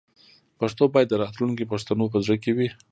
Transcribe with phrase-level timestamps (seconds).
[0.59, 2.69] پښتو باید د راتلونکي پښتنو په زړه کې وي.